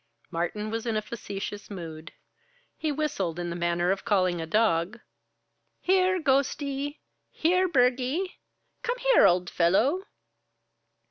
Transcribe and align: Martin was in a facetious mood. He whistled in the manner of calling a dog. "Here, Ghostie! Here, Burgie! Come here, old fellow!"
Martin 0.31 0.71
was 0.71 0.87
in 0.87 0.97
a 0.97 1.01
facetious 1.03 1.69
mood. 1.69 2.11
He 2.75 2.91
whistled 2.91 3.37
in 3.37 3.51
the 3.51 3.55
manner 3.55 3.91
of 3.91 4.03
calling 4.03 4.41
a 4.41 4.47
dog. 4.47 4.99
"Here, 5.79 6.19
Ghostie! 6.19 6.97
Here, 7.29 7.67
Burgie! 7.67 8.39
Come 8.81 8.97
here, 8.97 9.27
old 9.27 9.47
fellow!" 9.47 10.07